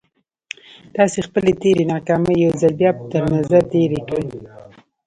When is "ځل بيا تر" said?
2.61-3.23